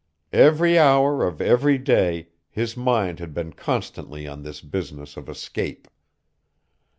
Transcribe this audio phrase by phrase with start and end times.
[0.33, 5.87] Every hour of every day his mind had been constantly on this business of escape.